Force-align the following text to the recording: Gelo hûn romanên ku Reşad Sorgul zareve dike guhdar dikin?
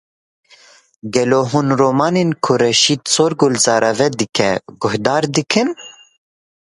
Gelo 1.17 1.39
hûn 1.51 1.67
romanên 1.81 2.29
ku 2.43 2.53
Reşad 2.61 3.01
Sorgul 3.13 3.53
zareve 3.63 4.07
dike 4.19 4.49
guhdar 4.81 5.23
dikin? 5.33 5.69